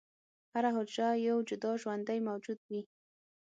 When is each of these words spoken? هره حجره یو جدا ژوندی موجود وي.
هره 0.53 0.69
حجره 0.77 1.09
یو 1.27 1.37
جدا 1.49 1.71
ژوندی 1.81 2.19
موجود 2.27 2.59
وي. 2.69 2.81